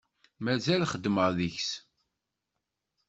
Mazal 0.43 0.81
xeddmeɣ 0.91 1.27
deg-s. 1.37 1.71